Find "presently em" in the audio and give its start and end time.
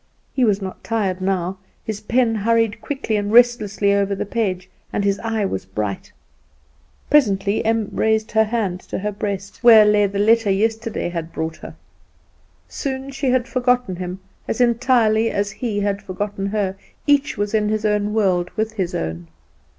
7.11-7.87